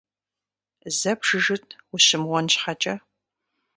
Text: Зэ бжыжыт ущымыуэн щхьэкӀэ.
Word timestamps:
Зэ 0.97 1.11
бжыжыт 1.19 1.67
ущымыуэн 1.93 2.45
щхьэкӀэ. 2.53 2.95